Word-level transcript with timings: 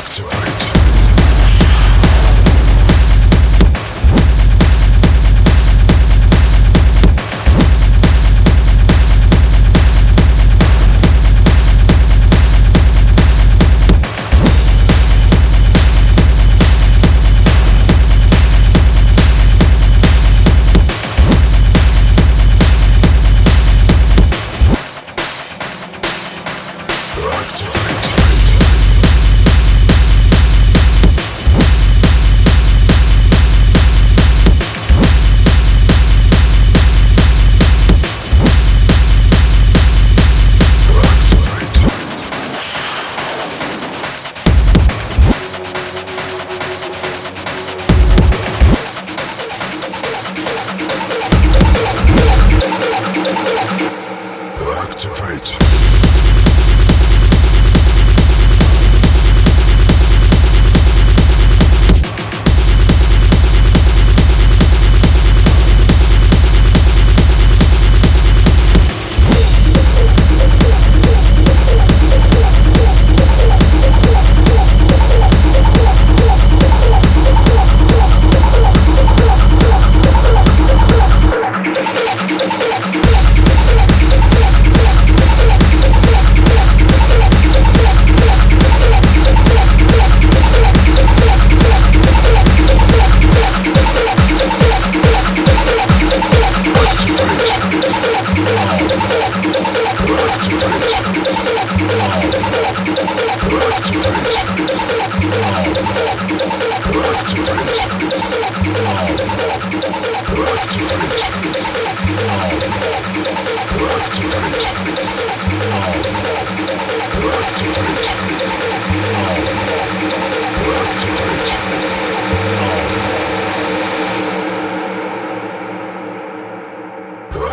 Actua. 0.00 0.39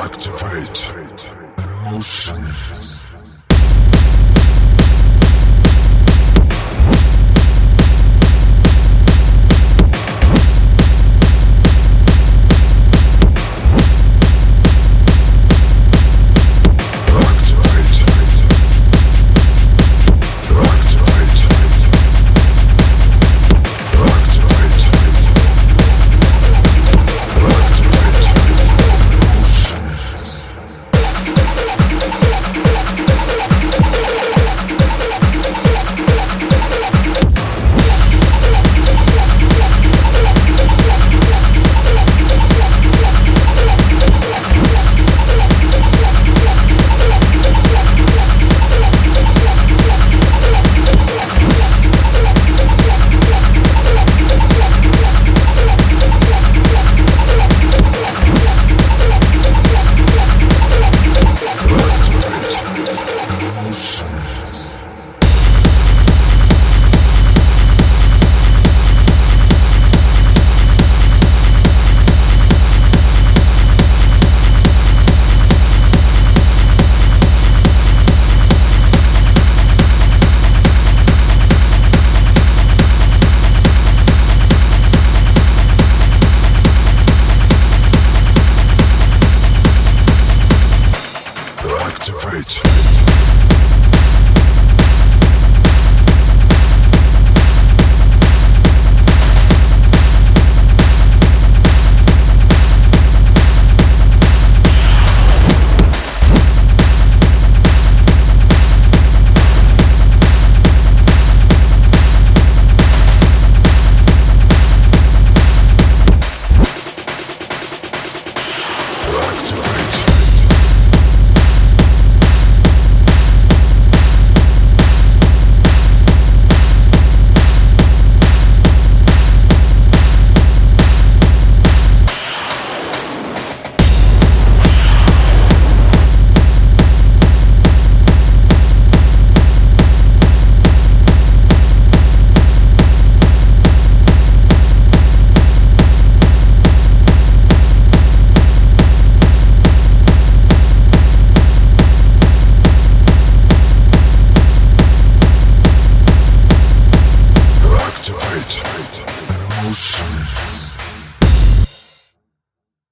Activate 0.07 0.94
emotion. 1.57 2.97